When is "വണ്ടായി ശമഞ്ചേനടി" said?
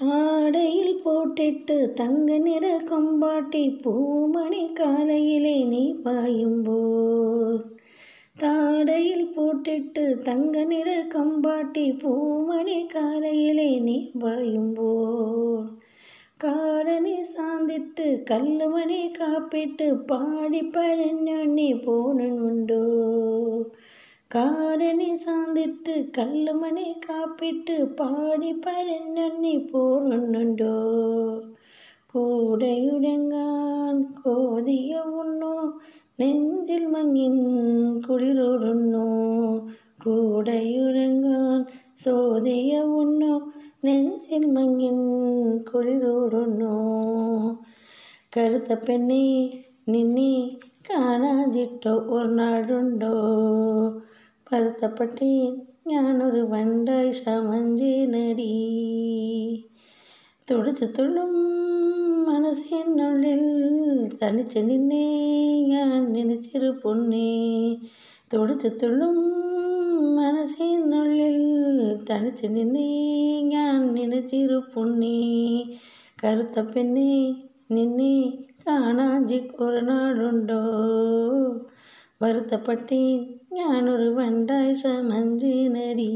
56.49-58.51